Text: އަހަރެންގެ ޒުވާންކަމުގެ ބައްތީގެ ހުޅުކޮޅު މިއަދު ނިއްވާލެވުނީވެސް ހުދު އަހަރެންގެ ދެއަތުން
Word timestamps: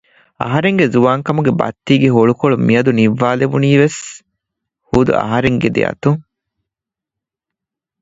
އަހަރެންގެ 0.41 0.85
ޒުވާންކަމުގެ 0.93 1.51
ބައްތީގެ 1.59 2.09
ހުޅުކޮޅު 2.15 2.55
މިއަދު 2.67 2.91
ނިއްވާލެވުނީވެސް 2.99 3.99
ހުދު 4.89 5.11
އަހަރެންގެ 5.21 5.69
ދެއަތުން 5.75 6.21